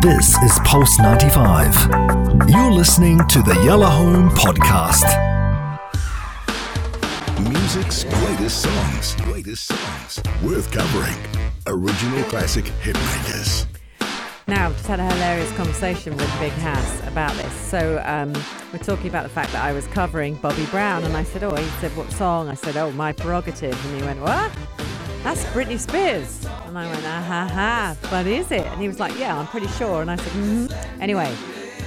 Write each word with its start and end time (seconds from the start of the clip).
This 0.00 0.34
is 0.38 0.58
Pulse 0.64 0.98
95. 0.98 2.48
You're 2.48 2.72
listening 2.72 3.18
to 3.28 3.42
the 3.42 3.60
Yellow 3.66 3.84
Home 3.84 4.30
Podcast. 4.30 5.04
Music's 7.46 8.04
greatest 8.04 8.62
songs. 8.62 9.14
Greatest 9.16 9.66
songs. 9.66 10.22
Worth 10.42 10.72
covering. 10.72 11.18
Original 11.66 12.22
classic 12.30 12.64
hitmakers. 12.82 13.66
Now, 14.46 14.68
I've 14.68 14.72
just 14.72 14.86
had 14.86 15.00
a 15.00 15.04
hilarious 15.04 15.52
conversation 15.52 16.16
with 16.16 16.40
Big 16.40 16.52
Hass 16.52 17.06
about 17.06 17.34
this. 17.34 17.52
So, 17.52 18.02
um, 18.06 18.32
we're 18.72 18.78
talking 18.78 19.08
about 19.08 19.24
the 19.24 19.28
fact 19.28 19.52
that 19.52 19.62
I 19.62 19.72
was 19.72 19.86
covering 19.88 20.36
Bobby 20.36 20.64
Brown, 20.66 21.04
and 21.04 21.14
I 21.14 21.24
said, 21.24 21.44
Oh, 21.44 21.54
he 21.54 21.68
said, 21.80 21.94
What 21.94 22.10
song? 22.10 22.48
I 22.48 22.54
said, 22.54 22.78
Oh, 22.78 22.90
My 22.92 23.12
Prerogative. 23.12 23.78
And 23.84 24.00
he 24.00 24.06
went, 24.06 24.20
What? 24.22 24.50
That's 25.22 25.44
Britney 25.46 25.78
Spears. 25.78 26.44
And 26.66 26.78
I 26.78 26.86
went, 26.90 27.04
Ah 27.04 27.22
ha 27.22 27.48
ha, 27.52 27.96
but 28.10 28.26
is 28.26 28.50
it? 28.50 28.66
And 28.66 28.80
he 28.80 28.88
was 28.88 28.98
like, 28.98 29.18
Yeah, 29.18 29.38
I'm 29.38 29.46
pretty 29.46 29.68
sure. 29.68 30.00
And 30.02 30.10
I 30.10 30.16
said, 30.16 30.32
mm-hmm. 30.32 31.02
Anyway, 31.02 31.34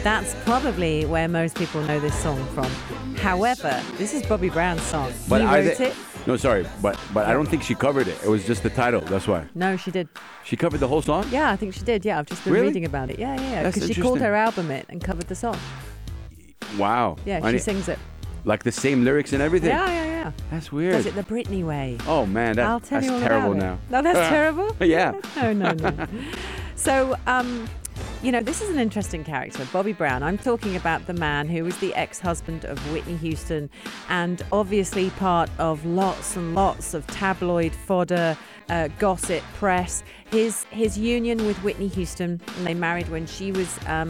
that's 0.04 0.36
probably 0.44 1.06
where 1.06 1.28
most 1.28 1.56
people 1.56 1.82
know 1.84 2.00
this 2.00 2.18
song 2.20 2.44
from. 2.54 2.70
However, 3.16 3.82
this 3.98 4.14
is 4.14 4.24
Bobby 4.26 4.50
Brown's 4.50 4.82
song. 4.84 5.12
But 5.30 5.42
he 5.42 5.48
wrote 5.48 5.78
they- 5.78 5.88
it. 5.90 5.96
No, 6.26 6.38
sorry, 6.38 6.66
but 6.82 6.98
but 7.14 7.26
I 7.26 7.34
don't 7.34 7.48
think 7.48 7.64
she 7.64 7.76
covered 7.76 8.08
it. 8.08 8.18
It 8.24 8.30
was 8.30 8.46
just 8.46 8.64
the 8.64 8.70
title. 8.70 9.02
That's 9.02 9.28
why 9.28 9.46
No, 9.56 9.76
she 9.76 9.92
did. 9.92 10.08
she 10.46 10.56
covered 10.56 10.80
the 10.80 10.88
whole 10.88 11.02
song. 11.02 11.26
Yeah, 11.32 11.52
I 11.52 11.58
think 11.58 11.74
she 11.74 11.82
did. 11.84 12.06
Yeah, 12.06 12.18
I've 12.20 12.28
just 12.28 12.46
been 12.46 12.54
Really? 12.54 12.68
reading 12.68 12.86
about 12.86 13.10
it. 13.10 13.20
Yeah, 13.20 13.36
yeah, 13.36 13.50
yeah. 13.62 13.64
Because 13.70 13.88
she 13.90 14.02
called 14.02 14.20
her 14.22 14.34
album 14.34 14.72
it 14.72 14.86
and 14.88 15.04
covered 15.04 15.28
the 15.28 15.36
song. 15.36 15.58
Wow. 16.78 17.18
Yeah, 17.26 17.40
she 17.46 17.52
ne- 17.54 17.58
sings 17.58 17.90
it. 17.90 18.00
like 18.46 18.64
the 18.64 18.72
same 18.72 19.04
lyrics 19.04 19.34
and 19.34 19.42
everything. 19.42 19.70
Yeah, 19.72 19.86
yeah, 19.86 20.06
yeah. 20.06 20.13
That's 20.52 20.72
weird. 20.72 20.94
Does 20.94 21.06
it 21.06 21.16
the 21.16 21.24
Britney 21.24 21.64
way. 21.66 21.98
Oh 22.08 22.26
man, 22.26 22.56
that, 22.56 22.66
I'll 22.66 22.80
tell 22.80 23.00
that's 23.00 23.08
you 23.08 23.14
all 23.14 23.20
terrible 23.20 23.54
about 23.54 23.80
now. 23.90 24.02
No, 24.02 24.02
that's 24.02 24.30
terrible. 24.30 24.76
Yeah. 24.86 25.14
No, 25.36 25.52
no, 25.52 25.72
no. 25.74 26.08
so, 26.76 27.16
um, 27.28 27.68
you 28.22 28.32
know, 28.32 28.42
this 28.42 28.62
is 28.62 28.70
an 28.70 28.80
interesting 28.80 29.24
character, 29.24 29.68
Bobby 29.74 29.94
Brown. 29.94 30.24
I'm 30.24 30.38
talking 30.38 30.76
about 30.76 31.06
the 31.08 31.14
man 31.14 31.48
who 31.50 31.64
was 31.64 31.78
the 31.78 31.94
ex-husband 31.96 32.66
of 32.66 32.80
Whitney 32.92 33.18
Houston, 33.18 33.70
and 34.10 34.42
obviously 34.52 35.10
part 35.12 35.50
of 35.60 35.86
lots 35.86 36.36
and 36.36 36.56
lots 36.56 36.94
of 36.94 37.06
tabloid 37.08 37.74
fodder, 37.74 38.38
uh, 38.70 38.88
gossip, 39.00 39.44
press. 39.56 40.04
His 40.32 40.64
his 40.66 40.98
union 40.98 41.46
with 41.46 41.58
Whitney 41.64 41.88
Houston, 41.90 42.40
and 42.58 42.68
they 42.68 42.74
married 42.74 43.10
when 43.10 43.26
she 43.26 43.52
was. 43.52 43.78
Um, 43.88 44.10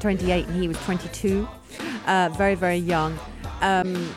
28 0.00 0.46
and 0.46 0.60
he 0.60 0.68
was 0.68 0.78
22, 0.84 1.48
uh, 2.06 2.28
very, 2.36 2.54
very 2.54 2.76
young. 2.76 3.18
Um, 3.60 4.14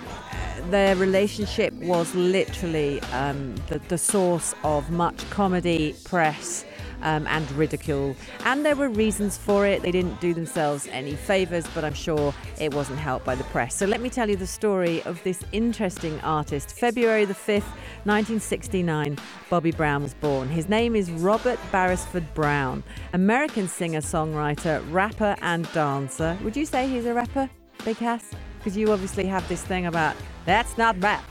their 0.70 0.96
relationship 0.96 1.74
was 1.74 2.14
literally 2.16 3.02
um, 3.14 3.56
the, 3.68 3.80
the 3.88 3.98
source 3.98 4.54
of 4.64 4.90
much 4.92 5.30
comedy, 5.30 5.96
press, 6.04 6.66
um, 7.02 7.28
and 7.28 7.50
ridicule. 7.52 8.16
And 8.46 8.66
there 8.66 8.76
were 8.76 8.90
reasons 8.90 9.38
for 9.38 9.66
it. 9.66 9.82
They 9.82 9.92
didn't 9.92 10.20
do 10.20 10.34
themselves 10.34 10.88
any 10.92 11.16
favors, 11.16 11.66
but 11.74 11.84
I'm 11.84 11.94
sure 11.94 12.34
it 12.60 12.74
wasn't 12.74 13.00
helped 13.00 13.26
by 13.26 13.36
the 13.36 13.44
press. 13.46 13.76
So 13.76 13.86
let 13.86 14.02
me 14.02 14.10
tell 14.10 14.30
you 14.30 14.36
the 14.36 14.48
story 14.48 15.02
of 15.04 15.22
this 15.24 15.44
interesting 15.52 16.20
artist. 16.22 16.72
February 16.72 17.26
the 17.26 17.34
5th, 17.34 17.70
1969, 18.06 19.18
Bobby 19.50 19.72
Brown 19.72 20.04
was 20.04 20.14
born. 20.16 20.48
His 20.50 20.70
name 20.70 20.96
is 20.96 21.12
Robert 21.12 21.60
Barisford 21.72 22.34
Brown, 22.34 22.84
American 23.14 23.68
singer, 23.68 24.02
songwriter, 24.02 24.84
rapper, 24.92 25.36
and 25.42 25.72
dancer. 25.74 26.38
Would 26.44 26.56
you 26.56 26.66
say 26.66 26.88
he's 26.88 27.06
a 27.06 27.14
rapper, 27.14 27.50
Big 27.86 27.98
Hass? 27.98 28.32
Because 28.58 28.76
you 28.76 28.92
obviously 28.92 29.26
have 29.26 29.48
this 29.48 29.64
thing 29.64 29.86
about 29.86 30.16
that's 30.50 30.78
not 30.78 31.02
rap. 31.02 31.24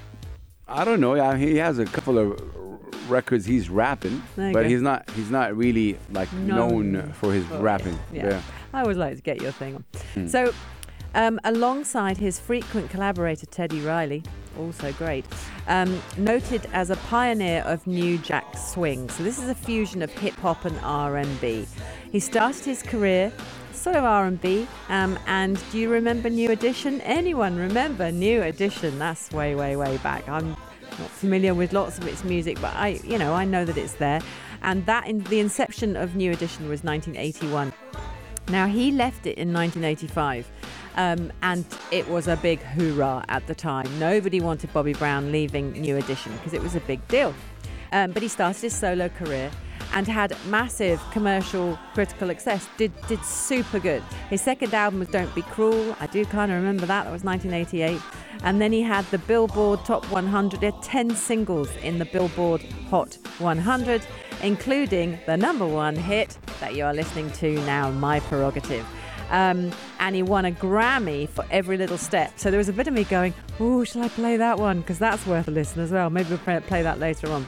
I 0.69 0.85
don't 0.85 1.01
know. 1.01 1.15
Yeah, 1.15 1.37
he 1.37 1.57
has 1.57 1.79
a 1.79 1.87
couple 1.87 2.19
of 2.19 2.41
records. 3.11 3.47
He's 3.47 3.69
rapping, 3.71 4.23
you 4.37 4.53
but 4.53 4.67
he's 4.67 4.83
not. 4.83 5.11
He's 5.11 5.31
not 5.31 5.57
really 5.57 5.99
like 6.11 6.33
known, 6.35 6.93
Known 6.93 7.13
for 7.13 7.33
his 7.33 7.45
rapping. 7.47 7.99
Yeah. 8.13 8.41
I 8.73 8.83
always 8.83 8.97
like 8.97 9.17
to 9.17 9.23
get 9.23 9.41
your 9.41 9.53
thing 9.53 9.77
on. 9.77 9.85
Hmm. 10.15 10.27
So, 10.29 10.53
um, 11.15 11.41
alongside 11.45 12.19
his 12.19 12.39
frequent 12.39 12.91
collaborator 12.91 13.47
Teddy 13.47 13.81
Riley, 13.81 14.23
also 14.59 14.93
great, 14.93 15.25
um, 15.67 16.01
noted 16.19 16.69
as 16.73 16.91
a 16.91 16.97
pioneer 16.97 17.63
of 17.63 17.87
New 17.87 18.19
Jack 18.19 18.57
Swing. 18.57 19.09
So 19.09 19.23
this 19.23 19.39
is 19.39 19.49
a 19.49 19.55
fusion 19.55 20.03
of 20.03 20.13
hip 20.13 20.35
hop 20.35 20.65
and 20.67 20.79
R&B. 20.83 21.67
He 22.13 22.21
started 22.21 22.65
his 22.65 22.83
career 22.83 23.33
sort 23.79 23.97
of 23.97 24.05
R&B. 24.05 24.67
Um, 24.89 25.19
and 25.27 25.63
do 25.71 25.79
you 25.79 25.91
remember 25.91 26.29
New 26.29 26.51
Edition? 26.51 27.01
Anyone 27.03 27.57
remember 27.57 28.11
New 28.11 28.43
Edition? 28.43 28.99
That's 28.99 29.31
way, 29.31 29.55
way, 29.55 29.77
way 29.77 29.97
back. 29.99 30.29
I'm 30.29 30.51
not 30.51 31.11
familiar 31.11 31.55
with 31.55 31.73
lots 31.73 31.99
of 31.99 32.07
its 32.07 32.25
music, 32.25 32.61
but 32.61 32.75
I, 32.75 33.01
you 33.05 33.19
know, 33.19 33.35
I 33.35 33.45
know 33.45 33.65
that 33.65 33.77
it's 33.77 33.95
there. 33.95 34.21
And 34.63 34.85
that 34.87 35.07
in 35.07 35.23
the 35.25 35.41
inception 35.41 35.97
of 35.97 36.17
New 36.17 36.33
Edition 36.33 36.69
was 36.69 36.83
1981. 36.83 37.73
Now, 38.49 38.67
he 38.67 38.91
left 38.91 39.27
it 39.27 39.37
in 39.37 39.53
1985, 39.53 40.51
um, 40.97 41.31
and 41.43 41.65
it 41.91 42.09
was 42.09 42.29
a 42.29 42.37
big 42.37 42.61
hoorah 42.61 43.25
at 43.29 43.47
the 43.47 43.55
time. 43.55 43.87
Nobody 43.99 44.41
wanted 44.41 44.73
Bobby 44.73 44.95
Brown 44.95 45.31
leaving 45.31 45.73
New 45.73 45.97
Edition 45.97 46.33
because 46.33 46.55
it 46.55 46.63
was 46.63 46.75
a 46.75 46.81
big 46.81 47.07
deal. 47.09 47.35
Um, 47.93 48.13
but 48.13 48.23
he 48.23 48.29
started 48.29 48.61
his 48.61 48.75
solo 48.75 49.09
career 49.09 49.51
and 49.95 50.07
had 50.07 50.37
massive 50.47 51.01
commercial 51.11 51.79
critical 51.95 52.29
success. 52.29 52.69
Did 52.77 52.93
did 53.07 53.25
super 53.25 53.79
good. 53.79 54.03
His 54.31 54.41
second 54.41 54.75
album 54.75 55.01
was 55.01 55.09
Don't 55.09 55.35
Be 55.35 55.43
Cruel. 55.43 55.97
I 56.01 56.07
do 56.07 56.25
kind 56.25 56.51
of 56.53 56.59
remember 56.59 56.87
that. 56.87 57.05
That 57.05 57.13
was 57.13 57.25
1988. 57.25 58.01
And 58.45 58.61
then 58.61 58.73
he 58.73 58.83
had 58.83 59.05
the 59.07 59.19
Billboard 59.19 59.85
Top 59.85 60.05
100. 60.13 60.61
There 60.61 60.73
are 60.73 60.83
10 60.83 61.17
singles 61.17 61.69
in 61.83 61.99
the 61.99 62.05
Billboard 62.05 62.63
Hot 62.91 63.19
100, 63.39 64.03
including 64.43 65.19
the 65.27 65.37
number 65.37 65.67
one 65.67 65.97
hit 65.97 66.39
that 66.61 66.75
you 66.75 66.85
are 66.85 66.95
listening 66.95 67.31
to 67.33 67.55
now, 67.67 67.91
My 67.91 68.21
Prerogative. 68.21 68.87
Um, 69.31 69.73
and 70.01 70.15
he 70.15 70.23
won 70.23 70.45
a 70.45 70.53
Grammy 70.53 71.29
for 71.29 71.45
every 71.51 71.77
little 71.77 71.99
step. 71.99 72.33
So 72.37 72.51
there 72.51 72.59
was 72.59 72.69
a 72.69 72.73
bit 72.73 72.87
of 72.87 72.95
me 72.95 73.05
going, 73.05 73.35
"Oh, 73.61 73.85
shall 73.85 74.03
I 74.03 74.09
play 74.09 74.37
that 74.37 74.59
one? 74.59 74.81
Because 74.81 74.99
that's 74.99 75.27
worth 75.27 75.49
a 75.49 75.51
listen 75.51 75.83
as 75.83 75.91
well. 75.91 76.09
Maybe 76.09 76.31
we'll 76.31 76.61
play 76.61 76.83
that 76.83 76.99
later 76.99 77.31
on." 77.31 77.47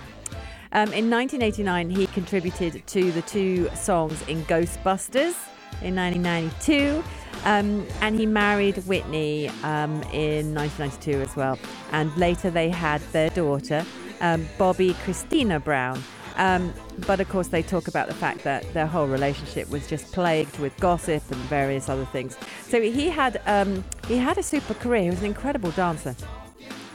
Um, 0.73 0.93
in 0.93 1.11
1989, 1.11 1.91
he 1.91 2.07
contributed 2.09 2.87
to 2.87 3.11
the 3.13 3.23
two 3.23 3.69
songs 3.75 4.21
in 4.29 4.45
Ghostbusters 4.45 5.35
in 5.83 5.97
1992. 5.97 7.03
Um, 7.45 7.87
and 8.01 8.19
he 8.19 8.27
married 8.27 8.77
Whitney 8.87 9.49
um, 9.63 10.03
in 10.13 10.55
1992 10.55 11.21
as 11.23 11.35
well. 11.35 11.59
And 11.93 12.15
later 12.17 12.51
they 12.51 12.69
had 12.69 13.01
their 13.13 13.31
daughter, 13.31 13.85
um, 14.21 14.47
Bobbi 14.59 14.93
Kristina 15.05 15.63
Brown. 15.63 16.03
Um, 16.37 16.73
but 17.07 17.21
of 17.21 17.29
course, 17.29 17.49
they 17.49 17.63
talk 17.63 17.89
about 17.89 18.09
the 18.09 18.15
fact 18.15 18.45
that 18.45 18.73
their 18.73 18.87
whole 18.87 19.07
relationship 19.07 19.69
was 19.71 19.87
just 19.89 20.13
plagued 20.13 20.59
with 20.59 20.77
gossip 20.79 21.23
and 21.31 21.41
various 21.43 21.89
other 21.89 22.07
things. 22.07 22.37
So 22.63 22.81
he 22.81 23.11
had 23.11 23.41
um, 23.47 23.85
he 24.07 24.17
had 24.17 24.39
a 24.39 24.43
super 24.43 24.75
career. 24.75 25.03
He 25.03 25.11
was 25.11 25.21
an 25.21 25.27
incredible 25.27 25.71
dancer. 25.73 26.15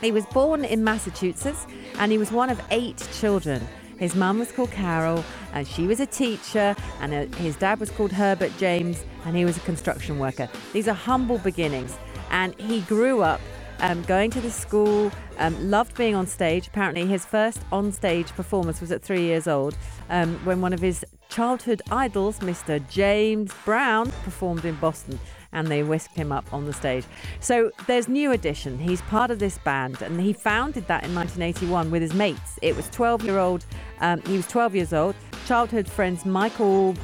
He 0.00 0.12
was 0.12 0.26
born 0.26 0.64
in 0.64 0.84
Massachusetts 0.84 1.66
and 1.98 2.12
he 2.12 2.18
was 2.18 2.30
one 2.30 2.50
of 2.50 2.60
eight 2.70 3.06
children. 3.12 3.66
His 3.98 4.14
mum 4.14 4.38
was 4.38 4.52
called 4.52 4.70
Carol 4.70 5.24
and 5.54 5.66
she 5.66 5.86
was 5.86 6.00
a 6.00 6.06
teacher, 6.06 6.76
and 7.00 7.14
uh, 7.14 7.36
his 7.38 7.56
dad 7.56 7.80
was 7.80 7.90
called 7.90 8.12
Herbert 8.12 8.52
James 8.58 9.04
and 9.24 9.34
he 9.34 9.44
was 9.44 9.56
a 9.56 9.60
construction 9.60 10.18
worker. 10.18 10.48
These 10.72 10.86
are 10.86 10.94
humble 10.94 11.38
beginnings. 11.38 11.96
And 12.30 12.54
he 12.60 12.80
grew 12.82 13.22
up 13.22 13.40
um, 13.80 14.02
going 14.02 14.30
to 14.32 14.40
the 14.40 14.50
school, 14.50 15.10
um, 15.38 15.70
loved 15.70 15.96
being 15.96 16.14
on 16.14 16.26
stage. 16.26 16.66
Apparently, 16.66 17.06
his 17.06 17.24
first 17.24 17.60
on 17.72 17.92
stage 17.92 18.28
performance 18.32 18.80
was 18.80 18.90
at 18.90 19.02
three 19.02 19.22
years 19.22 19.46
old 19.46 19.76
um, 20.10 20.34
when 20.44 20.60
one 20.60 20.72
of 20.72 20.80
his 20.80 21.04
childhood 21.28 21.82
idols, 21.90 22.40
Mr. 22.40 22.86
James 22.88 23.52
Brown, 23.64 24.10
performed 24.24 24.64
in 24.64 24.74
Boston 24.76 25.18
and 25.52 25.68
they 25.68 25.82
whisked 25.82 26.14
him 26.14 26.32
up 26.32 26.52
on 26.52 26.66
the 26.66 26.72
stage. 26.72 27.04
So 27.40 27.70
there's 27.86 28.08
New 28.08 28.32
Edition. 28.32 28.78
He's 28.78 29.02
part 29.02 29.30
of 29.30 29.38
this 29.38 29.58
band, 29.58 30.02
and 30.02 30.20
he 30.20 30.32
founded 30.32 30.86
that 30.88 31.04
in 31.04 31.14
1981 31.14 31.90
with 31.90 32.02
his 32.02 32.14
mates. 32.14 32.58
It 32.62 32.76
was 32.76 32.88
12 32.90 33.24
year 33.24 33.38
old. 33.38 33.64
Um, 34.00 34.20
he 34.22 34.36
was 34.36 34.46
12 34.46 34.74
years 34.74 34.92
old. 34.92 35.14
Childhood 35.46 35.88
friends 35.88 36.24
Michael. 36.24 36.94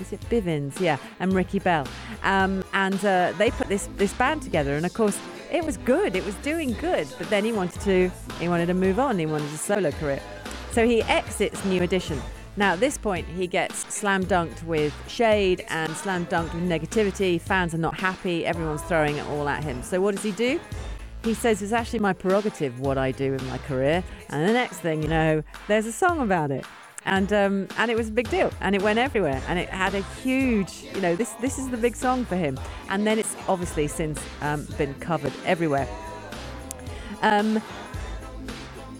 Is 0.00 0.12
it 0.12 0.20
Bivins? 0.28 0.78
Yeah, 0.78 0.98
and 1.20 1.32
Ricky 1.32 1.58
Bell, 1.58 1.86
um, 2.22 2.62
and 2.74 3.02
uh, 3.02 3.32
they 3.38 3.50
put 3.50 3.68
this 3.68 3.88
this 3.96 4.12
band 4.12 4.42
together. 4.42 4.76
And 4.76 4.84
of 4.84 4.92
course, 4.92 5.18
it 5.50 5.64
was 5.64 5.78
good. 5.78 6.14
It 6.14 6.24
was 6.24 6.34
doing 6.36 6.72
good. 6.74 7.08
But 7.16 7.30
then 7.30 7.44
he 7.44 7.52
wanted 7.52 7.80
to 7.82 8.10
he 8.38 8.48
wanted 8.48 8.66
to 8.66 8.74
move 8.74 8.98
on. 8.98 9.18
He 9.18 9.24
wanted 9.24 9.50
a 9.52 9.56
solo 9.56 9.90
career. 9.92 10.20
So 10.72 10.86
he 10.86 11.02
exits 11.04 11.64
New 11.64 11.82
Edition. 11.82 12.20
Now, 12.56 12.72
at 12.72 12.80
this 12.80 12.96
point, 12.96 13.26
he 13.26 13.46
gets 13.46 13.92
slam 13.94 14.24
dunked 14.24 14.62
with 14.64 14.94
shade 15.08 15.64
and 15.68 15.94
slam 15.94 16.26
dunked 16.26 16.54
with 16.54 16.62
negativity. 16.62 17.38
Fans 17.40 17.74
are 17.74 17.78
not 17.78 17.98
happy. 17.98 18.46
Everyone's 18.46 18.82
throwing 18.82 19.16
it 19.16 19.26
all 19.26 19.48
at 19.48 19.62
him. 19.62 19.82
So, 19.82 20.00
what 20.00 20.14
does 20.14 20.24
he 20.24 20.32
do? 20.32 20.58
He 21.22 21.34
says 21.34 21.60
it's 21.60 21.72
actually 21.72 21.98
my 21.98 22.12
prerogative 22.12 22.80
what 22.80 22.96
I 22.96 23.12
do 23.12 23.34
in 23.34 23.46
my 23.48 23.58
career. 23.58 24.02
And 24.30 24.48
the 24.48 24.52
next 24.52 24.78
thing 24.78 25.02
you 25.02 25.08
know, 25.08 25.42
there's 25.68 25.84
a 25.86 25.92
song 25.92 26.20
about 26.20 26.50
it. 26.50 26.64
And 27.04 27.32
um, 27.32 27.68
and 27.78 27.90
it 27.90 27.96
was 27.96 28.08
a 28.08 28.12
big 28.12 28.28
deal, 28.30 28.50
and 28.60 28.74
it 28.74 28.82
went 28.82 28.98
everywhere, 28.98 29.40
and 29.46 29.60
it 29.60 29.68
had 29.68 29.94
a 29.94 30.02
huge, 30.24 30.86
you 30.92 31.00
know, 31.00 31.14
this 31.14 31.30
this 31.34 31.56
is 31.56 31.68
the 31.68 31.76
big 31.76 31.94
song 31.94 32.24
for 32.24 32.34
him. 32.34 32.58
And 32.88 33.06
then 33.06 33.16
it's 33.16 33.36
obviously 33.48 33.86
since 33.86 34.20
um, 34.40 34.66
been 34.76 34.92
covered 34.94 35.32
everywhere. 35.44 35.88
Um, 37.22 37.62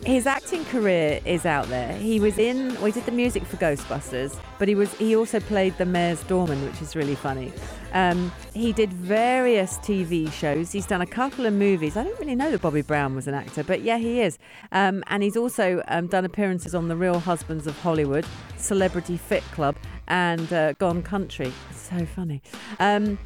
his 0.06 0.24
acting 0.24 0.64
career 0.66 1.20
is 1.24 1.44
out 1.44 1.66
there. 1.66 1.92
He 1.96 2.20
was 2.20 2.38
in, 2.38 2.76
he 2.76 2.92
did 2.92 3.04
the 3.06 3.10
music 3.10 3.44
for 3.44 3.56
Ghostbusters, 3.56 4.38
but 4.56 4.68
he 4.68 4.76
was 4.76 4.94
he 4.94 5.16
also 5.16 5.40
played 5.40 5.76
the 5.78 5.84
mayor's 5.84 6.22
doorman, 6.24 6.64
which 6.64 6.80
is 6.80 6.94
really 6.94 7.16
funny. 7.16 7.52
Um, 7.92 8.30
he 8.54 8.72
did 8.72 8.92
various 8.92 9.78
TV 9.78 10.30
shows. 10.30 10.70
He's 10.70 10.86
done 10.86 11.00
a 11.00 11.06
couple 11.06 11.44
of 11.44 11.54
movies. 11.54 11.96
I 11.96 12.04
don't 12.04 12.18
really 12.20 12.36
know 12.36 12.52
that 12.52 12.62
Bobby 12.62 12.82
Brown 12.82 13.16
was 13.16 13.26
an 13.26 13.34
actor, 13.34 13.64
but 13.64 13.82
yeah, 13.82 13.98
he 13.98 14.20
is. 14.20 14.38
Um, 14.70 15.02
and 15.08 15.24
he's 15.24 15.36
also 15.36 15.82
um, 15.88 16.06
done 16.06 16.24
appearances 16.24 16.72
on 16.72 16.86
The 16.86 16.96
Real 16.96 17.18
Husbands 17.18 17.66
of 17.66 17.76
Hollywood, 17.80 18.24
Celebrity 18.58 19.16
Fit 19.16 19.42
Club, 19.50 19.74
and 20.06 20.52
uh, 20.52 20.74
Gone 20.74 21.02
Country. 21.02 21.52
So 21.72 22.06
funny. 22.06 22.42
Um, 22.78 23.18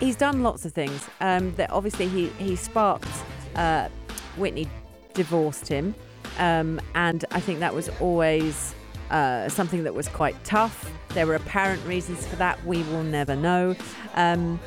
he's 0.00 0.16
done 0.16 0.42
lots 0.42 0.64
of 0.64 0.72
things. 0.72 1.06
Um, 1.20 1.54
that 1.56 1.70
obviously 1.70 2.08
he 2.08 2.28
he 2.38 2.56
sparked. 2.56 3.12
Uh, 3.56 3.90
Whitney 4.38 4.70
divorced 5.12 5.68
him. 5.68 5.94
Um, 6.38 6.80
and 6.94 7.24
I 7.30 7.40
think 7.40 7.60
that 7.60 7.74
was 7.74 7.88
always 8.00 8.74
uh, 9.10 9.48
something 9.48 9.84
that 9.84 9.94
was 9.94 10.08
quite 10.08 10.42
tough. 10.44 10.90
There 11.10 11.26
were 11.26 11.36
apparent 11.36 11.84
reasons 11.86 12.26
for 12.26 12.36
that. 12.36 12.64
We 12.64 12.82
will 12.84 13.02
never 13.02 13.36
know. 13.36 13.76
Um, 14.14 14.58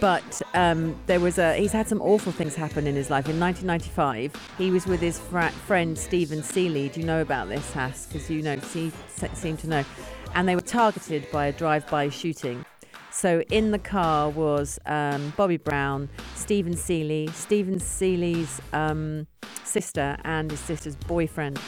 but 0.00 0.42
um, 0.54 0.96
there 1.06 1.20
was 1.20 1.38
a 1.38 1.54
he's 1.54 1.70
had 1.70 1.88
some 1.88 2.02
awful 2.02 2.32
things 2.32 2.56
happen 2.56 2.88
in 2.88 2.96
his 2.96 3.08
life. 3.08 3.28
In 3.28 3.38
1995, 3.38 4.54
he 4.58 4.72
was 4.72 4.84
with 4.84 5.00
his 5.00 5.20
fr- 5.20 5.46
friend 5.66 5.96
Steven 5.96 6.42
Sealy. 6.42 6.88
Do 6.88 6.98
you 6.98 7.06
know 7.06 7.22
about 7.22 7.48
this, 7.48 7.70
Hass? 7.70 8.06
Because 8.06 8.28
you 8.28 8.42
know, 8.42 8.58
see, 8.58 8.90
seem 9.34 9.56
to 9.58 9.68
know. 9.68 9.84
And 10.34 10.48
they 10.48 10.56
were 10.56 10.60
targeted 10.60 11.30
by 11.30 11.46
a 11.46 11.52
drive-by 11.52 12.08
shooting. 12.08 12.64
So 13.12 13.42
in 13.50 13.70
the 13.72 13.78
car 13.78 14.30
was 14.30 14.78
um, 14.86 15.34
Bobby 15.36 15.58
Brown, 15.58 16.08
Steven 16.34 16.74
Sealy, 16.74 17.28
Steven 17.28 17.78
Sealy's 17.78 18.60
um, 18.72 19.26
sister, 19.64 20.16
and 20.24 20.50
his 20.50 20.60
sister's 20.60 20.96
boyfriend. 20.96 21.60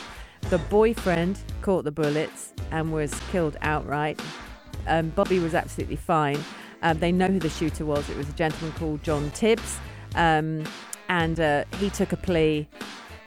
The 0.49 0.59
boyfriend 0.59 1.39
caught 1.61 1.85
the 1.85 1.93
bullets 1.93 2.55
and 2.71 2.93
was 2.93 3.13
killed 3.31 3.59
outright. 3.61 4.21
Um, 4.87 5.11
Bobby 5.11 5.39
was 5.39 5.55
absolutely 5.55 5.97
fine. 5.97 6.39
Um, 6.83 6.99
they 6.99 7.13
know 7.13 7.29
who 7.29 7.39
the 7.39 7.51
shooter 7.51 7.85
was. 7.85 8.09
It 8.09 8.17
was 8.17 8.29
a 8.29 8.33
gentleman 8.33 8.73
called 8.79 9.03
John 9.03 9.31
Tibbs, 9.33 9.79
um, 10.15 10.65
and 11.09 11.39
uh, 11.39 11.65
he 11.79 11.91
took 11.91 12.13
a 12.13 12.17
plea 12.17 12.67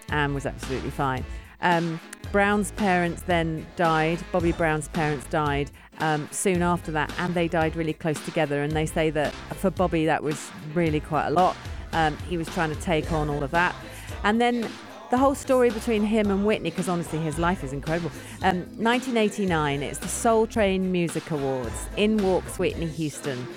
and 0.10 0.34
was 0.34 0.46
absolutely 0.46 0.92
fine. 0.92 1.24
Um, 1.62 2.00
Brown's 2.32 2.72
parents 2.72 3.22
then 3.24 3.66
died. 3.76 4.20
Bobby 4.32 4.52
Brown's 4.52 4.88
parents 4.90 5.26
died 5.28 5.72
um, 6.00 6.28
soon 6.32 6.62
after 6.62 6.92
that, 6.92 7.12
and 7.20 7.34
they 7.34 7.48
died 7.48 7.76
really 7.76 7.94
close 7.94 8.20
together. 8.26 8.62
And 8.62 8.74
they 8.74 8.86
say 8.86 9.10
that 9.12 9.34
for 9.56 9.70
Bobby, 9.70 10.06
that 10.06 10.24
was 10.24 10.50
really 10.74 11.00
quite 11.00 11.28
a 11.28 11.32
lot. 11.32 11.56
Um, 11.94 12.18
he 12.30 12.38
was 12.38 12.48
trying 12.50 12.74
to 12.74 12.82
take 12.82 13.12
on 13.12 13.30
all 13.30 13.44
of 13.44 13.52
that. 13.52 13.76
And 14.24 14.42
then 14.42 14.70
the 15.10 15.18
whole 15.18 15.36
story 15.36 15.70
between 15.70 16.04
him 16.04 16.30
and 16.30 16.46
Whitney, 16.46 16.70
because 16.70 16.90
honestly, 16.90 17.20
his 17.20 17.40
life 17.40 17.64
is 17.64 17.74
incredible. 17.74 18.12
Um, 18.42 18.60
1989, 18.78 19.82
it's 19.82 20.00
the 20.00 20.08
Soul 20.08 20.48
Train 20.48 20.92
Music 20.92 21.32
Awards. 21.32 21.88
In 21.96 22.18
walks 22.18 22.60
Whitney 22.60 22.88
Houston. 22.88 23.48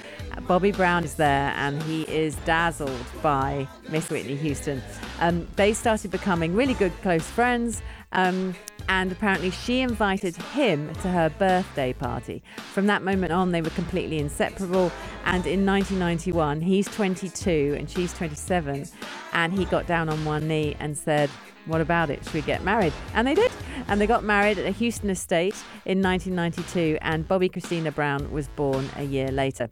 Bobby 0.47 0.73
Brown 0.73 1.05
is 1.05 1.15
there 1.15 1.53
and 1.56 1.82
he 1.85 2.03
is 2.03 2.35
dazzled 2.44 3.05
by 3.23 3.69
Miss 3.88 4.11
Whitney 4.11 4.37
Houston. 4.37 4.82
Um, 5.21 5.47
they 5.56 5.73
started 5.73 6.11
becoming 6.11 6.55
really 6.55 6.75
good, 6.75 6.93
close 7.03 7.27
friends. 7.27 7.82
Um, 8.12 8.55
and 8.88 9.12
apparently 9.12 9.50
she 9.50 9.81
invited 9.81 10.37
him 10.37 10.93
to 10.97 11.09
her 11.09 11.31
birthday 11.31 11.93
party. 11.93 12.43
From 12.73 12.87
that 12.87 13.03
moment 13.03 13.32
on, 13.32 13.53
they 13.53 13.62
were 13.62 13.71
completely 13.71 14.19
inseparable. 14.19 14.91
And 15.25 15.47
in 15.47 15.65
1991, 15.65 16.61
he's 16.61 16.88
22 16.88 17.76
and 17.79 17.88
she's 17.88 18.12
27, 18.15 18.88
and 19.33 19.53
he 19.53 19.65
got 19.67 19.87
down 19.87 20.09
on 20.09 20.25
one 20.25 20.49
knee 20.49 20.76
and 20.81 20.99
said, 20.99 21.31
what 21.67 21.81
about 21.81 22.11
it? 22.11 22.25
Should 22.25 22.35
we 22.35 22.41
get 22.41 22.65
married? 22.65 22.93
And 23.15 23.29
they 23.29 23.35
did. 23.35 23.53
And 23.87 24.00
they 24.00 24.06
got 24.09 24.25
married 24.25 24.59
at 24.59 24.67
a 24.67 24.71
Houston 24.71 25.11
estate 25.11 25.55
in 25.85 26.03
1992, 26.03 26.99
and 27.00 27.29
Bobbi 27.29 27.50
Kristina 27.50 27.94
Brown 27.94 28.31
was 28.33 28.49
born 28.49 28.88
a 28.97 29.05
year 29.05 29.29
later. 29.29 29.71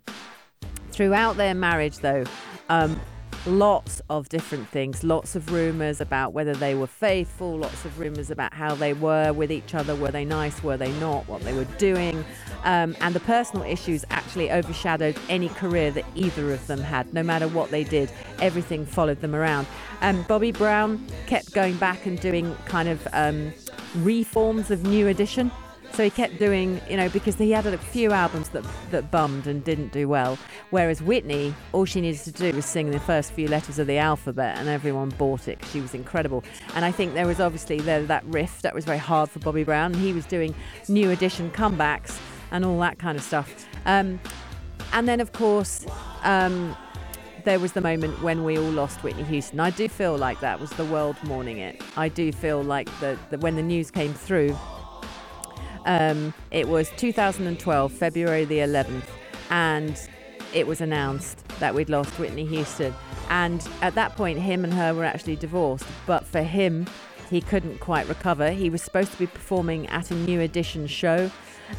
Throughout 0.98 1.36
their 1.36 1.54
marriage, 1.54 1.98
though, 1.98 2.24
um, 2.68 3.00
lots 3.46 4.02
of 4.10 4.28
different 4.28 4.68
things, 4.68 5.04
lots 5.04 5.36
of 5.36 5.52
rumours 5.52 6.00
about 6.00 6.32
whether 6.32 6.54
they 6.54 6.74
were 6.74 6.88
faithful, 6.88 7.56
lots 7.56 7.84
of 7.84 8.00
rumours 8.00 8.32
about 8.32 8.52
how 8.52 8.74
they 8.74 8.94
were 8.94 9.32
with 9.32 9.52
each 9.52 9.76
other. 9.76 9.94
Were 9.94 10.10
they 10.10 10.24
nice? 10.24 10.60
Were 10.60 10.76
they 10.76 10.90
not? 10.98 11.28
What 11.28 11.42
they 11.42 11.52
were 11.52 11.66
doing. 11.78 12.24
Um, 12.64 12.96
and 13.00 13.14
the 13.14 13.20
personal 13.20 13.64
issues 13.64 14.04
actually 14.10 14.50
overshadowed 14.50 15.16
any 15.28 15.50
career 15.50 15.92
that 15.92 16.04
either 16.16 16.52
of 16.52 16.66
them 16.66 16.80
had. 16.80 17.14
No 17.14 17.22
matter 17.22 17.46
what 17.46 17.70
they 17.70 17.84
did, 17.84 18.10
everything 18.40 18.84
followed 18.84 19.20
them 19.20 19.36
around. 19.36 19.68
Um, 20.00 20.24
Bobby 20.24 20.50
Brown 20.50 21.06
kept 21.28 21.52
going 21.52 21.76
back 21.76 22.06
and 22.06 22.18
doing 22.18 22.56
kind 22.64 22.88
of 22.88 23.06
um, 23.12 23.52
reforms 23.98 24.72
of 24.72 24.82
New 24.82 25.06
Edition. 25.06 25.52
So 25.92 26.04
he 26.04 26.10
kept 26.10 26.38
doing, 26.38 26.80
you 26.88 26.96
know, 26.96 27.08
because 27.08 27.36
he 27.36 27.50
had 27.50 27.66
a 27.66 27.76
few 27.76 28.12
albums 28.12 28.50
that, 28.50 28.64
that 28.90 29.10
bummed 29.10 29.46
and 29.46 29.64
didn't 29.64 29.92
do 29.92 30.08
well. 30.08 30.38
Whereas 30.70 31.02
Whitney, 31.02 31.54
all 31.72 31.84
she 31.84 32.00
needed 32.00 32.20
to 32.20 32.30
do 32.30 32.52
was 32.52 32.66
sing 32.66 32.90
the 32.90 33.00
first 33.00 33.32
few 33.32 33.48
letters 33.48 33.80
of 33.80 33.88
the 33.88 33.98
alphabet 33.98 34.58
and 34.58 34.68
everyone 34.68 35.08
bought 35.10 35.48
it 35.48 35.58
because 35.58 35.72
she 35.72 35.80
was 35.80 35.94
incredible. 35.94 36.44
And 36.76 36.84
I 36.84 36.92
think 36.92 37.14
there 37.14 37.26
was 37.26 37.40
obviously 37.40 37.80
there, 37.80 38.04
that 38.04 38.24
riff 38.26 38.62
that 38.62 38.74
was 38.74 38.84
very 38.84 38.98
hard 38.98 39.28
for 39.28 39.40
Bobby 39.40 39.64
Brown. 39.64 39.92
He 39.92 40.12
was 40.12 40.24
doing 40.24 40.54
new 40.88 41.10
edition 41.10 41.50
comebacks 41.50 42.20
and 42.52 42.64
all 42.64 42.78
that 42.80 42.98
kind 42.98 43.18
of 43.18 43.24
stuff. 43.24 43.66
Um, 43.84 44.20
and 44.92 45.08
then, 45.08 45.20
of 45.20 45.32
course, 45.32 45.84
um, 46.22 46.76
there 47.44 47.58
was 47.58 47.72
the 47.72 47.80
moment 47.80 48.22
when 48.22 48.44
we 48.44 48.58
all 48.58 48.70
lost 48.70 49.02
Whitney 49.02 49.24
Houston. 49.24 49.58
I 49.60 49.70
do 49.70 49.88
feel 49.88 50.16
like 50.16 50.40
that 50.40 50.60
was 50.60 50.70
the 50.70 50.84
world 50.84 51.16
mourning 51.24 51.58
it. 51.58 51.80
I 51.96 52.08
do 52.08 52.30
feel 52.30 52.62
like 52.62 52.88
the, 53.00 53.18
the 53.30 53.38
when 53.38 53.56
the 53.56 53.62
news 53.62 53.90
came 53.90 54.14
through 54.14 54.56
um, 55.86 56.34
it 56.50 56.68
was 56.68 56.90
2012, 56.96 57.92
February 57.92 58.44
the 58.44 58.58
11th, 58.58 59.04
and 59.50 60.08
it 60.52 60.66
was 60.66 60.80
announced 60.80 61.46
that 61.60 61.74
we'd 61.74 61.90
lost 61.90 62.18
Whitney 62.18 62.46
Houston. 62.46 62.94
And 63.30 63.66
at 63.82 63.94
that 63.94 64.16
point, 64.16 64.38
him 64.38 64.64
and 64.64 64.72
her 64.72 64.94
were 64.94 65.04
actually 65.04 65.36
divorced. 65.36 65.86
But 66.06 66.24
for 66.24 66.42
him, 66.42 66.86
he 67.30 67.40
couldn't 67.40 67.78
quite 67.78 68.08
recover. 68.08 68.50
He 68.50 68.70
was 68.70 68.82
supposed 68.82 69.12
to 69.12 69.18
be 69.18 69.26
performing 69.26 69.86
at 69.88 70.10
a 70.10 70.14
new 70.14 70.40
edition 70.40 70.86
show 70.86 71.30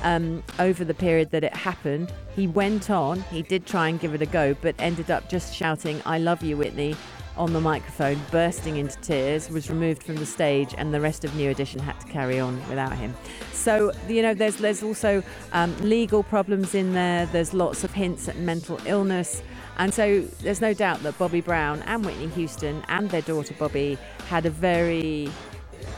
um, 0.03 0.43
over 0.59 0.83
the 0.83 0.93
period 0.93 1.31
that 1.31 1.43
it 1.43 1.55
happened. 1.55 2.13
He 2.35 2.47
went 2.47 2.89
on, 2.89 3.21
he 3.23 3.41
did 3.41 3.65
try 3.65 3.89
and 3.89 3.99
give 3.99 4.13
it 4.13 4.21
a 4.21 4.27
go, 4.27 4.55
but 4.61 4.75
ended 4.77 5.09
up 5.09 5.29
just 5.29 5.55
shouting, 5.55 6.01
I 6.05 6.19
love 6.19 6.43
you, 6.43 6.57
Whitney, 6.57 6.95
on 7.39 7.53
the 7.53 7.61
microphone, 7.61 8.21
bursting 8.29 8.77
into 8.77 8.99
tears, 8.99 9.49
was 9.49 9.69
removed 9.69 10.03
from 10.03 10.15
the 10.17 10.25
stage, 10.25 10.75
and 10.77 10.93
the 10.93 10.99
rest 10.99 11.23
of 11.23 11.33
New 11.35 11.49
Edition 11.49 11.79
had 11.79 11.99
to 12.01 12.05
carry 12.07 12.39
on 12.39 12.55
without 12.67 12.95
him. 12.95 13.15
So 13.53 13.91
you 14.07 14.21
know, 14.21 14.33
there's 14.33 14.57
there's 14.57 14.83
also 14.83 15.23
um, 15.53 15.75
legal 15.81 16.21
problems 16.21 16.75
in 16.75 16.93
there. 16.93 17.25
There's 17.27 17.53
lots 17.53 17.83
of 17.83 17.93
hints 17.93 18.27
at 18.27 18.37
mental 18.37 18.79
illness. 18.85 19.41
And 19.77 19.93
so 19.93 20.21
there's 20.41 20.59
no 20.59 20.73
doubt 20.73 21.03
that 21.03 21.17
Bobby 21.17 21.39
Brown 21.39 21.81
and 21.83 22.05
Whitney 22.05 22.27
Houston 22.27 22.83
and 22.89 23.09
their 23.09 23.21
daughter 23.21 23.53
Bobbi 23.53 23.97
had 24.27 24.45
a 24.45 24.49
very 24.49 25.31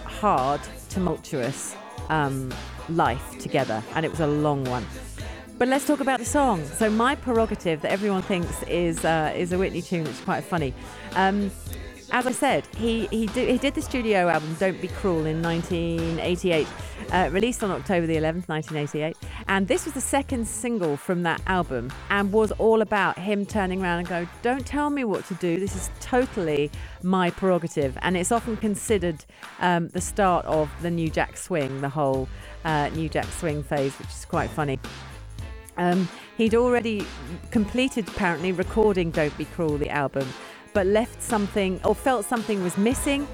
hard, 0.05 0.61
tumultuous 0.89 1.75
um, 2.09 2.53
life 2.89 3.39
together, 3.39 3.83
and 3.95 4.05
it 4.05 4.11
was 4.11 4.19
a 4.19 4.27
long 4.27 4.63
one. 4.65 4.85
But 5.61 5.67
let's 5.67 5.85
talk 5.85 5.99
about 5.99 6.17
the 6.17 6.25
song. 6.25 6.65
So 6.65 6.89
my 6.89 7.13
prerogative 7.13 7.81
that 7.81 7.91
everyone 7.91 8.23
thinks 8.23 8.63
is 8.63 9.05
uh, 9.05 9.31
is 9.35 9.53
a 9.53 9.59
Whitney 9.59 9.83
tune, 9.83 10.05
which 10.05 10.13
is 10.13 10.21
quite 10.21 10.43
funny. 10.43 10.73
Um, 11.13 11.51
as 12.11 12.25
I 12.25 12.31
said, 12.31 12.65
he 12.77 13.05
he, 13.11 13.27
do, 13.27 13.45
he 13.45 13.59
did 13.59 13.75
the 13.75 13.81
studio 13.83 14.27
album 14.27 14.55
"Don't 14.59 14.81
Be 14.81 14.87
Cruel" 14.87 15.27
in 15.27 15.39
1988, 15.43 16.67
uh, 17.11 17.29
released 17.31 17.63
on 17.63 17.69
October 17.69 18.07
the 18.07 18.15
11th, 18.15 18.49
1988, 18.49 19.15
and 19.49 19.67
this 19.67 19.85
was 19.85 19.93
the 19.93 20.01
second 20.01 20.47
single 20.47 20.97
from 20.97 21.21
that 21.21 21.39
album, 21.45 21.93
and 22.09 22.33
was 22.33 22.51
all 22.53 22.81
about 22.81 23.19
him 23.19 23.45
turning 23.45 23.83
around 23.83 23.99
and 23.99 24.07
go, 24.07 24.27
"Don't 24.41 24.65
tell 24.65 24.89
me 24.89 25.03
what 25.03 25.25
to 25.25 25.35
do. 25.35 25.59
This 25.59 25.75
is 25.75 25.91
totally 25.99 26.71
my 27.03 27.29
prerogative," 27.29 27.99
and 28.01 28.17
it's 28.17 28.31
often 28.31 28.57
considered 28.57 29.23
um, 29.59 29.89
the 29.89 30.01
start 30.01 30.43
of 30.47 30.71
the 30.81 30.89
New 30.89 31.11
Jack 31.11 31.37
Swing, 31.37 31.81
the 31.81 31.89
whole 31.89 32.27
uh, 32.65 32.89
New 32.95 33.09
Jack 33.09 33.27
Swing 33.37 33.61
phase, 33.61 33.93
which 33.99 34.09
is 34.09 34.25
quite 34.25 34.49
funny. 34.49 34.79
Um, 35.77 36.07
he'd 36.37 36.55
already 36.55 37.05
completed, 37.51 38.07
apparently, 38.07 38.51
recording 38.51 39.11
Don't 39.11 39.35
Be 39.37 39.45
Cruel, 39.45 39.77
the 39.77 39.89
album, 39.89 40.27
but 40.73 40.87
left 40.87 41.21
something 41.21 41.79
or 41.83 41.95
felt 41.95 42.25
something 42.25 42.63
was 42.63 42.77
missing. 42.77 43.27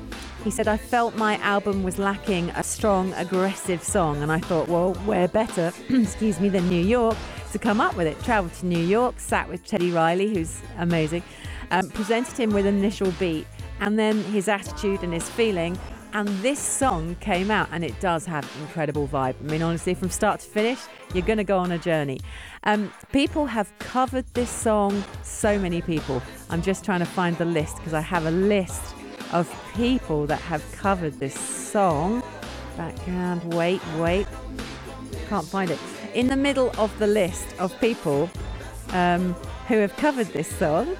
He 0.44 0.51
said, 0.51 0.67
I 0.67 0.77
felt 0.77 1.15
my 1.15 1.38
album 1.38 1.84
was 1.84 2.00
lacking 2.00 2.50
a 2.51 2.63
strong, 2.63 3.13
aggressive 3.13 3.84
song. 3.84 4.22
And 4.22 4.32
I 4.32 4.39
thought, 4.39 4.67
well, 4.67 4.94
where 5.06 5.27
better, 5.27 5.74
excuse 5.89 6.39
me, 6.39 6.50
than 6.50 6.70
New 6.70 6.84
York 6.84 7.17
to 7.51 7.60
come 7.60 7.82
up 7.82 7.98
with 7.98 8.08
it? 8.08 8.22
Travelled 8.24 8.53
to 8.56 8.65
New 8.65 8.79
York, 8.79 9.20
sat 9.20 9.50
with 9.50 9.65
Teddy 9.65 9.91
Riley, 9.91 10.34
who's 10.34 10.62
amazing, 10.77 11.24
um, 11.72 11.89
presented 11.89 12.38
him 12.38 12.51
with 12.51 12.65
an 12.65 12.77
initial 12.77 13.12
beat, 13.20 13.48
and 13.79 13.98
then 13.98 14.24
his 14.25 14.48
attitude 14.48 15.03
and 15.03 15.13
his 15.13 15.27
feeling 15.29 15.77
and 16.17 16.27
this 16.41 16.57
song 16.57 17.15
came 17.19 17.51
out 17.51 17.69
and 17.71 17.83
it 17.83 18.00
does 18.00 18.25
have 18.25 18.43
incredible 18.62 19.07
vibe. 19.07 19.36
I 19.39 19.51
mean, 19.51 19.62
honestly, 19.62 19.93
from 19.93 20.09
start 20.09 20.39
to 20.39 20.47
finish, 20.47 20.79
you're 21.13 21.25
going 21.25 21.38
to 21.38 21.43
go 21.43 21.59
on 21.59 21.71
a 21.71 21.77
journey. 21.77 22.19
Um, 22.63 22.91
people 23.13 23.45
have 23.45 23.71
covered 23.77 24.25
this 24.33 24.50
song, 24.50 25.03
so 25.21 25.59
many 25.59 25.79
people. 25.79 26.24
I'm 26.50 26.63
just 26.63 26.83
trying 26.83 27.01
to 27.01 27.05
find 27.05 27.38
the 27.38 27.45
list 27.45 27.77
because 27.77 27.93
I 27.93 28.01
have 28.01 28.25
a 28.25 28.31
list 28.31 28.95
of 29.31 29.47
people 29.75 30.25
that 30.25 30.39
have 30.39 30.63
covered 30.71 31.19
this 31.19 31.39
song. 31.39 32.24
Background, 32.77 33.53
wait, 33.53 33.79
wait. 33.97 34.25
Can't 35.29 35.45
find 35.45 35.69
it. 35.69 35.77
In 36.15 36.29
the 36.29 36.36
middle 36.36 36.71
of 36.79 36.97
the 36.97 37.05
list 37.05 37.45
of 37.59 37.79
people 37.79 38.27
um, 38.89 39.33
who 39.67 39.77
have 39.77 39.95
covered 39.97 40.27
this 40.27 40.47
song, 40.47 40.97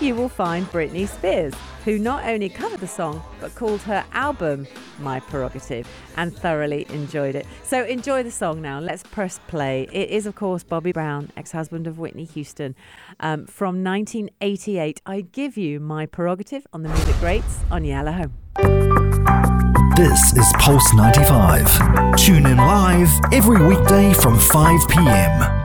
you 0.00 0.14
will 0.14 0.28
find 0.28 0.66
Britney 0.66 1.08
Spears, 1.08 1.54
who 1.84 1.98
not 1.98 2.24
only 2.24 2.48
covered 2.48 2.80
the 2.80 2.86
song 2.86 3.22
but 3.40 3.54
called 3.54 3.80
her 3.82 4.04
album 4.12 4.66
My 4.98 5.20
Prerogative 5.20 5.88
and 6.16 6.36
thoroughly 6.36 6.86
enjoyed 6.90 7.34
it. 7.34 7.46
So 7.64 7.84
enjoy 7.84 8.22
the 8.22 8.30
song 8.30 8.62
now. 8.62 8.80
Let's 8.80 9.02
press 9.02 9.40
play. 9.48 9.88
It 9.92 10.10
is, 10.10 10.26
of 10.26 10.34
course, 10.34 10.62
Bobby 10.62 10.92
Brown, 10.92 11.30
ex 11.36 11.52
husband 11.52 11.86
of 11.86 11.98
Whitney 11.98 12.24
Houston, 12.24 12.74
um, 13.20 13.46
from 13.46 13.82
1988. 13.82 15.00
I 15.06 15.22
give 15.22 15.56
you 15.56 15.80
My 15.80 16.06
Prerogative 16.06 16.66
on 16.72 16.82
the 16.82 16.88
Music 16.88 17.16
Greats 17.20 17.60
on 17.70 17.84
Yellow 17.84 18.12
Home. 18.12 18.32
This 19.96 20.36
is 20.36 20.52
Pulse 20.58 20.94
95. 20.94 22.16
Tune 22.16 22.46
in 22.46 22.56
live 22.56 23.10
every 23.32 23.60
weekday 23.66 24.12
from 24.12 24.38
5 24.38 24.88
p.m. 24.88 25.57